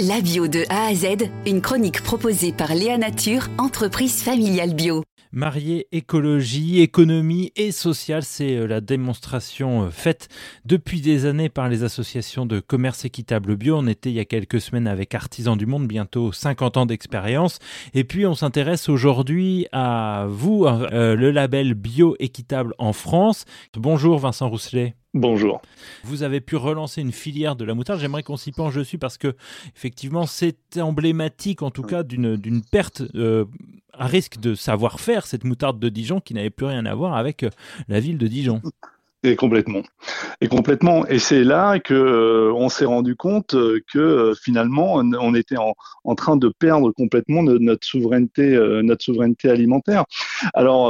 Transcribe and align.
La 0.00 0.20
bio 0.20 0.48
de 0.48 0.64
A 0.70 0.86
à 0.86 0.94
Z, 0.94 1.30
une 1.46 1.60
chronique 1.60 2.02
proposée 2.02 2.52
par 2.52 2.74
Léa 2.74 2.98
Nature, 2.98 3.46
entreprise 3.58 4.24
familiale 4.24 4.74
bio. 4.74 5.04
Marier 5.30 5.86
écologie, 5.92 6.80
économie 6.80 7.52
et 7.54 7.70
sociale, 7.70 8.24
c'est 8.24 8.56
euh, 8.56 8.66
la 8.66 8.80
démonstration 8.80 9.84
euh, 9.84 9.90
faite 9.90 10.26
depuis 10.64 11.00
des 11.00 11.26
années 11.26 11.48
par 11.48 11.68
les 11.68 11.84
associations 11.84 12.44
de 12.44 12.58
commerce 12.58 13.04
équitable 13.04 13.54
bio. 13.54 13.76
On 13.76 13.86
était 13.86 14.10
il 14.10 14.16
y 14.16 14.20
a 14.20 14.24
quelques 14.24 14.60
semaines 14.60 14.88
avec 14.88 15.14
Artisans 15.14 15.56
du 15.56 15.66
Monde, 15.66 15.86
bientôt 15.86 16.32
50 16.32 16.76
ans 16.76 16.86
d'expérience. 16.86 17.60
Et 17.94 18.02
puis 18.02 18.26
on 18.26 18.34
s'intéresse 18.34 18.88
aujourd'hui 18.88 19.68
à 19.70 20.26
vous, 20.28 20.66
euh, 20.66 21.14
le 21.14 21.30
label 21.30 21.74
bio 21.74 22.16
équitable 22.18 22.74
en 22.78 22.92
France. 22.92 23.44
Bonjour 23.76 24.18
Vincent 24.18 24.48
Rousselet. 24.48 24.96
Bonjour. 25.14 25.62
Vous 26.02 26.24
avez 26.24 26.40
pu 26.40 26.56
relancer 26.56 27.00
une 27.00 27.12
filière 27.12 27.54
de 27.54 27.64
la 27.64 27.74
moutarde. 27.74 28.00
J'aimerais 28.00 28.24
qu'on 28.24 28.36
s'y 28.36 28.50
penche 28.50 28.74
dessus 28.74 28.98
parce 28.98 29.16
que, 29.16 29.36
effectivement, 29.76 30.26
c'est 30.26 30.58
emblématique, 30.76 31.62
en 31.62 31.70
tout 31.70 31.82
cas, 31.82 32.02
d'une 32.02 32.62
perte 32.72 33.02
euh, 33.14 33.44
à 33.92 34.06
risque 34.06 34.40
de 34.40 34.56
savoir-faire, 34.56 35.26
cette 35.26 35.44
moutarde 35.44 35.78
de 35.78 35.88
Dijon 35.88 36.20
qui 36.20 36.34
n'avait 36.34 36.50
plus 36.50 36.66
rien 36.66 36.84
à 36.84 36.94
voir 36.96 37.14
avec 37.14 37.44
euh, 37.44 37.50
la 37.86 38.00
ville 38.00 38.18
de 38.18 38.26
Dijon. 38.26 38.60
Et 39.26 39.36
complètement. 39.36 39.80
Et 40.42 40.48
complètement. 40.48 41.06
Et 41.06 41.18
c'est 41.18 41.44
là 41.44 41.78
que 41.78 41.94
euh, 41.94 42.52
on 42.54 42.68
s'est 42.68 42.84
rendu 42.84 43.16
compte 43.16 43.54
euh, 43.54 43.80
que 43.90 43.98
euh, 43.98 44.34
finalement 44.34 44.96
on, 44.96 45.34
était 45.34 45.56
en, 45.56 45.72
en, 46.04 46.14
train 46.14 46.36
de 46.36 46.50
perdre 46.50 46.92
complètement 46.92 47.42
notre 47.42 47.86
souveraineté, 47.86 48.54
notre 48.82 49.02
souveraineté 49.02 49.48
alimentaire. 49.48 50.04
Alors 50.52 50.88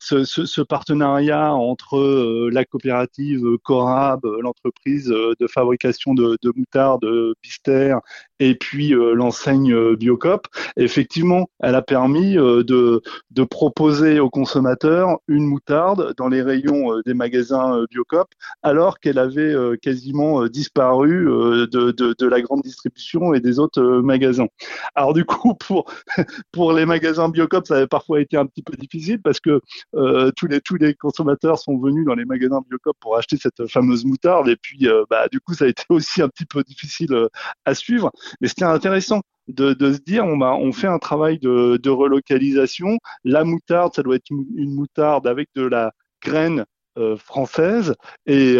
ce, 0.00 0.62
partenariat 0.62 1.52
entre 1.52 2.48
la 2.50 2.64
coopérative 2.64 3.58
Corab, 3.62 4.24
l'entreprise 4.24 5.08
de 5.08 5.46
fabrication 5.46 6.14
de, 6.14 6.38
de 6.40 6.52
moutarde 6.56 7.04
Bister, 7.42 7.96
et 8.50 8.54
puis 8.54 8.90
l'enseigne 8.90 9.96
Biocop, 9.96 10.46
effectivement, 10.76 11.48
elle 11.60 11.74
a 11.74 11.82
permis 11.82 12.34
de, 12.34 13.02
de 13.30 13.44
proposer 13.44 14.20
aux 14.20 14.30
consommateurs 14.30 15.18
une 15.28 15.46
moutarde 15.46 16.14
dans 16.16 16.28
les 16.28 16.42
rayons 16.42 17.00
des 17.04 17.14
magasins 17.14 17.76
euh, 17.76 17.86
Biocop, 17.90 18.28
alors 18.62 18.98
qu'elle 19.00 19.18
avait 19.18 19.40
euh, 19.40 19.76
quasiment 19.76 20.42
euh, 20.42 20.48
disparu 20.48 21.24
de, 21.24 22.26
la 22.26 22.40
grande 22.40 22.62
distribution 22.62 23.34
et 23.34 23.40
des 23.40 23.58
autres 23.58 23.82
magasins. 23.82 24.46
Alors 24.94 25.12
du 25.12 25.24
coup, 25.24 25.54
pour, 26.52 26.72
les 26.72 26.86
magasins 26.86 27.28
Biocop, 27.28 27.66
ça 27.66 27.76
avait 27.76 27.86
parfois 27.86 28.20
été 28.20 28.36
un 28.36 28.46
petit 28.46 28.62
peu 28.62 28.76
difficile 28.76 29.20
parce 29.20 29.40
que 29.40 29.60
tous, 30.36 30.46
les, 30.46 30.60
tous 30.60 30.76
les 30.76 30.94
consommateurs 30.94 31.58
sont 31.58 31.78
venus 31.78 32.06
dans 32.06 32.14
les 32.14 32.24
magasins 32.24 32.60
Biocop 32.68 32.96
pour 33.00 33.16
acheter 33.16 33.36
cette 33.36 33.66
fameuse 33.68 34.04
moutarde 34.04 34.48
et 34.48 34.56
puis 34.56 34.88
bah, 35.10 35.28
du 35.30 35.40
coup, 35.40 35.54
ça 35.54 35.64
a 35.66 35.68
été 35.68 35.84
aussi 35.88 36.22
un 36.22 36.28
petit 36.28 36.46
peu 36.46 36.62
difficile 36.62 37.28
à 37.64 37.74
suivre. 37.74 38.10
Mais 38.40 38.48
c'était 38.48 38.64
intéressant 38.64 39.22
de, 39.48 39.74
se 39.92 39.98
dire 40.00 40.24
on, 40.24 40.40
on 40.40 40.72
fait 40.72 40.86
un 40.86 40.98
travail 40.98 41.38
de, 41.38 41.90
relocalisation. 41.90 42.98
La 43.24 43.44
moutarde, 43.44 43.94
ça 43.94 44.02
doit 44.02 44.16
être 44.16 44.30
une 44.30 44.74
moutarde 44.74 45.26
avec 45.26 45.48
de 45.54 45.62
la 45.62 45.92
graine 46.22 46.64
euh, 46.98 47.16
française 47.16 47.94
et, 48.26 48.56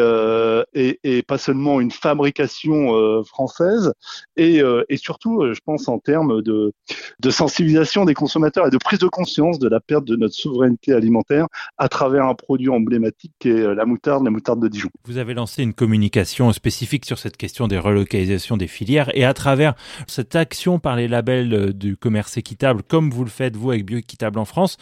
euh, 1.22 1.24
pas 1.26 1.38
seulement 1.38 1.80
une 1.80 1.90
fabrication 1.90 2.94
euh, 2.94 3.22
française 3.22 3.92
et, 4.36 4.62
et, 4.88 4.96
surtout, 4.96 5.52
je 5.52 5.60
pense 5.64 5.88
en 5.88 5.98
termes 5.98 6.42
de, 6.42 6.72
de 7.20 7.30
sensibilisation 7.30 8.04
des 8.04 8.14
consommateurs 8.14 8.66
et 8.66 8.70
de 8.70 8.78
prise 8.78 8.98
de 8.98 9.08
conscience 9.08 9.58
de 9.58 9.68
la 9.68 9.80
perte 9.80 10.04
de 10.04 10.16
notre 10.16 10.34
souveraineté 10.34 10.92
alimentaire 10.92 11.46
à 11.78 11.88
travers 11.88 12.24
un 12.24 12.34
produit 12.34 12.68
emblématique 12.68 13.32
qui 13.38 13.48
est 13.48 13.74
la 13.74 13.84
moutarde, 13.84 14.24
la 14.24 14.30
moutarde 14.30 14.60
de 14.60 14.68
Dijon. 14.68 14.88
Vous 15.04 15.18
avez 15.18 15.34
lancé 15.34 15.62
une 15.62 15.74
communication 15.74 16.52
spécifique 16.52 17.04
sur 17.04 17.18
cette 17.18 17.36
question 17.36 17.68
des 17.68 17.78
relocalisations 17.78 18.56
des 18.56 18.66
filières 18.66 19.10
et 19.14 19.24
à 19.24 19.34
travers 19.34 19.74
cette 20.06 20.36
action 20.36 20.78
par 20.78 20.96
les 20.96 21.08
labels 21.08 21.72
du 21.72 21.96
commerce 21.96 22.36
équitable, 22.36 22.82
comme 22.82 23.10
vous 23.10 23.24
le 23.24 23.30
faites 23.30 23.56
vous 23.56 23.70
avec 23.70 23.84
Bioéquitable 23.84 24.38
en 24.38 24.44
France, 24.44 24.76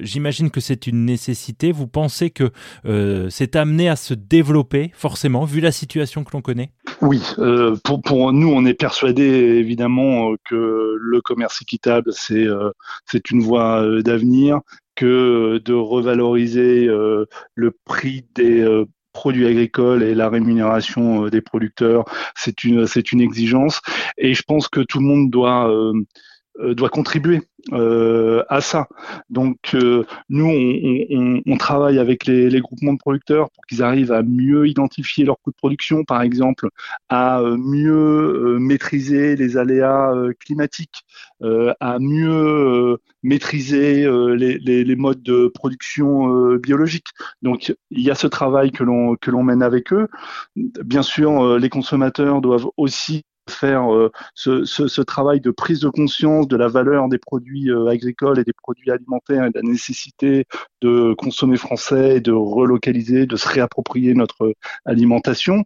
j'imagine 0.00 0.50
que 0.50 0.60
c'est 0.60 0.86
une 0.86 1.04
nécessité. 1.04 1.72
Vous 1.72 1.86
pensez 1.86 2.30
que 2.30 2.50
euh, 2.86 3.28
c'est 3.30 3.56
amené 3.56 3.88
à 3.88 3.96
se 3.96 4.14
développer, 4.14 4.90
forcément, 4.94 5.44
vu 5.44 5.60
la 5.60 5.67
situation 5.72 6.24
que 6.24 6.30
l'on 6.32 6.42
connaît? 6.42 6.70
Oui, 7.00 7.22
euh, 7.38 7.76
pour, 7.84 8.32
nous, 8.32 8.48
on 8.48 8.64
est 8.64 8.74
persuadé 8.74 9.22
évidemment 9.22 10.34
que 10.44 10.96
le 10.98 11.20
commerce 11.20 11.62
équitable, 11.62 12.12
c'est 12.12 12.46
euh, 12.46 12.70
une 13.30 13.42
voie 13.42 14.02
d'avenir, 14.02 14.60
que 14.94 15.60
de 15.64 15.74
revaloriser 15.74 16.86
le 16.86 17.76
prix 17.84 18.24
des 18.34 18.84
produits 19.18 19.46
agricoles 19.46 20.04
et 20.04 20.14
la 20.14 20.28
rémunération 20.28 21.26
des 21.26 21.40
producteurs, 21.40 22.04
c'est 22.36 22.62
une, 22.62 22.86
c'est 22.86 23.10
une 23.10 23.20
exigence. 23.20 23.80
Et 24.16 24.32
je 24.34 24.42
pense 24.42 24.68
que 24.68 24.80
tout 24.80 25.00
le 25.00 25.06
monde 25.06 25.30
doit 25.30 25.68
euh, 25.68 25.92
doit 26.58 26.88
contribuer 26.88 27.40
euh, 27.72 28.44
à 28.48 28.60
ça. 28.60 28.88
Donc 29.30 29.58
euh, 29.74 30.04
nous, 30.28 30.46
on, 30.46 31.42
on, 31.44 31.56
travaille 31.58 31.98
avec 31.98 32.24
les, 32.24 32.48
les, 32.48 32.60
groupements 32.60 32.92
de 32.94 32.98
producteurs 32.98 33.50
pour 33.50 33.66
qu'ils 33.66 33.82
arrivent 33.82 34.12
à 34.12 34.22
mieux 34.22 34.68
identifier 34.68 35.24
leurs 35.24 35.38
coûts 35.40 35.50
de 35.50 35.56
production, 35.56 36.04
par 36.04 36.22
exemple, 36.22 36.68
à 37.08 37.42
mieux 37.42 38.58
maîtriser 38.58 39.36
les 39.36 39.56
aléas 39.56 40.14
climatiques, 40.40 41.04
à 41.42 41.98
mieux 41.98 42.98
maîtriser 43.22 44.08
les, 44.36 44.58
les, 44.58 44.84
les, 44.84 44.96
modes 44.96 45.22
de 45.22 45.48
production 45.48 46.54
biologique. 46.56 47.08
Donc 47.42 47.74
il 47.90 48.00
y 48.00 48.10
a 48.10 48.14
ce 48.14 48.28
travail 48.28 48.70
que 48.70 48.84
l'on 48.84 49.16
que 49.16 49.30
l'on 49.30 49.42
mène 49.42 49.62
avec 49.62 49.92
eux. 49.92 50.08
Bien 50.56 51.02
sûr, 51.02 51.58
les 51.58 51.68
consommateurs 51.68 52.40
doivent 52.40 52.68
aussi 52.76 53.24
faire 53.50 53.92
euh, 53.92 54.10
ce, 54.34 55.00
travail 55.02 55.40
de 55.40 55.50
prise 55.50 55.80
de 55.80 55.88
conscience 55.88 56.48
de 56.48 56.56
la 56.56 56.68
valeur 56.68 57.08
des 57.08 57.18
produits 57.18 57.70
euh, 57.70 57.86
agricoles 57.88 58.38
et 58.38 58.44
des 58.44 58.52
produits 58.52 58.90
alimentaires 58.90 59.44
et 59.44 59.50
de 59.50 59.56
la 59.56 59.62
nécessité 59.62 60.46
de 60.80 61.14
consommer 61.14 61.56
français 61.56 62.16
et 62.16 62.20
de 62.20 62.32
relocaliser, 62.32 63.26
de 63.26 63.36
se 63.36 63.48
réapproprier 63.48 64.14
notre 64.14 64.54
alimentation. 64.84 65.64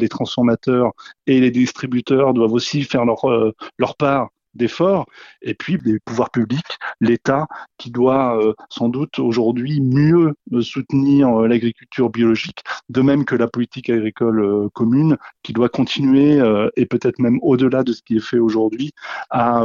Les 0.00 0.08
transformateurs 0.08 0.92
et 1.26 1.40
les 1.40 1.50
distributeurs 1.50 2.34
doivent 2.34 2.52
aussi 2.52 2.82
faire 2.82 3.04
leur, 3.04 3.28
euh, 3.30 3.52
leur 3.78 3.96
part 3.96 4.30
d'efforts, 4.54 5.06
et 5.42 5.54
puis 5.54 5.78
les 5.84 5.98
pouvoirs 6.00 6.30
publics, 6.30 6.78
l'État, 7.00 7.46
qui 7.78 7.90
doit 7.90 8.40
euh, 8.40 8.54
sans 8.70 8.88
doute 8.88 9.18
aujourd'hui 9.18 9.80
mieux 9.80 10.34
euh, 10.52 10.60
soutenir 10.62 11.28
euh, 11.28 11.48
l'agriculture 11.48 12.10
biologique, 12.10 12.62
de 12.88 13.00
même 13.00 13.24
que 13.24 13.34
la 13.34 13.48
politique 13.48 13.90
agricole 13.90 14.68
commune, 14.72 15.16
qui 15.42 15.52
doit 15.52 15.68
continuer, 15.68 16.40
et 16.76 16.86
peut-être 16.86 17.18
même 17.18 17.38
au-delà 17.42 17.82
de 17.82 17.92
ce 17.92 18.02
qui 18.02 18.16
est 18.16 18.24
fait 18.24 18.38
aujourd'hui, 18.38 18.92
à 19.30 19.64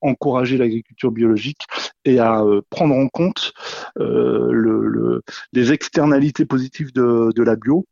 encourager 0.00 0.56
l'agriculture 0.56 1.10
biologique 1.10 1.62
et 2.04 2.18
à 2.18 2.42
prendre 2.70 2.94
en 2.94 3.08
compte 3.08 3.52
le, 3.96 5.22
les 5.52 5.72
externalités 5.72 6.44
positives 6.46 6.92
de, 6.92 7.32
de 7.34 7.42
la 7.42 7.56
bio, 7.56 7.86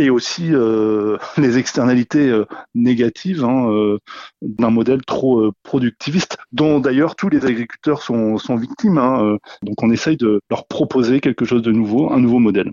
et 0.00 0.10
aussi 0.10 0.52
euh, 0.52 1.18
les 1.36 1.58
externalités 1.58 2.28
euh, 2.28 2.46
négatives 2.74 3.44
hein, 3.44 3.70
euh, 3.70 3.98
d'un 4.42 4.70
modèle 4.70 5.04
trop 5.04 5.52
productiviste, 5.62 6.38
dont 6.52 6.80
d'ailleurs 6.80 7.16
tous 7.16 7.28
les 7.28 7.44
agriculteurs 7.44 8.02
sont, 8.02 8.36
victimes. 8.56 8.98
Hein, 8.98 9.38
donc 9.62 9.82
on 9.82 9.90
essaye 9.90 10.16
de 10.16 10.40
leur 10.50 10.66
proposer 10.66 11.20
quelque 11.20 11.44
chose 11.44 11.62
de 11.62 11.72
nouveau, 11.72 12.12
un 12.12 12.20
nouveau 12.20 12.38
modèle. 12.38 12.72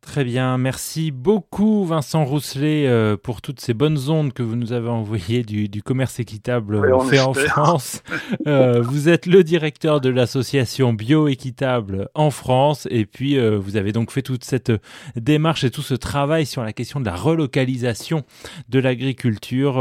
Très 0.00 0.24
bien, 0.24 0.58
merci 0.58 1.10
beaucoup 1.10 1.84
Vincent 1.84 2.24
Rousselet 2.24 2.86
euh, 2.86 3.16
pour 3.16 3.40
toutes 3.42 3.60
ces 3.60 3.74
bonnes 3.74 4.10
ondes 4.10 4.32
que 4.32 4.42
vous 4.42 4.54
nous 4.54 4.72
avez 4.72 4.88
envoyées 4.88 5.42
du, 5.42 5.82
commerce 5.82 6.20
équitable 6.20 6.80
fait 7.08 7.20
en 7.20 7.34
France. 7.34 8.02
Euh, 8.46 8.80
vous 8.80 9.08
êtes 9.08 9.26
le 9.26 9.44
directeur 9.44 10.00
de 10.00 10.08
l'association 10.08 10.92
Bioéquitable 10.92 12.08
en 12.14 12.30
France 12.30 12.88
et 12.90 13.06
puis 13.06 13.38
euh, 13.38 13.58
vous 13.58 13.76
avez 13.76 13.92
donc 13.92 14.10
fait 14.10 14.22
toute 14.22 14.44
cette 14.44 14.72
démarche 15.16 15.64
et 15.64 15.70
tout 15.70 15.82
ce 15.82 15.94
travail 15.94 16.46
sur 16.46 16.62
la 16.62 16.72
question 16.72 17.00
de 17.00 17.04
la 17.04 17.14
relocalisation 17.14 18.24
de 18.68 18.78
l'agriculture 18.78 19.74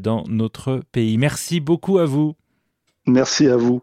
dans 0.00 0.24
notre 0.28 0.82
pays. 0.92 1.18
Merci 1.18 1.60
beaucoup 1.60 1.98
à 1.98 2.04
vous. 2.04 2.34
Merci 3.06 3.48
à 3.48 3.56
vous. 3.56 3.82